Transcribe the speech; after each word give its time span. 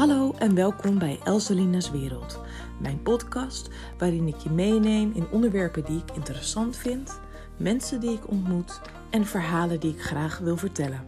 Hallo 0.00 0.34
en 0.38 0.54
welkom 0.54 0.98
bij 0.98 1.18
Elselina's 1.24 1.90
Wereld, 1.90 2.40
mijn 2.78 3.02
podcast 3.02 3.68
waarin 3.98 4.26
ik 4.26 4.36
je 4.36 4.50
meeneem 4.50 5.12
in 5.14 5.26
onderwerpen 5.30 5.84
die 5.84 5.98
ik 5.98 6.16
interessant 6.16 6.76
vind, 6.76 7.20
mensen 7.56 8.00
die 8.00 8.10
ik 8.10 8.30
ontmoet 8.30 8.80
en 9.10 9.26
verhalen 9.26 9.80
die 9.80 9.92
ik 9.92 10.02
graag 10.02 10.38
wil 10.38 10.56
vertellen. 10.56 11.04